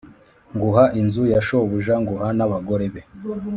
nguha 0.55 0.85
inzu 1.01 1.23
ya 1.33 1.39
shobuja 1.47 1.93
nguha 2.01 2.27
n 2.37 2.39
abagore 2.45 2.85
be 2.93 3.01